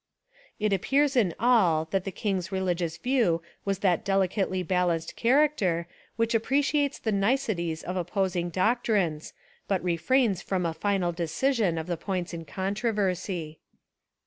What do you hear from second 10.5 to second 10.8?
a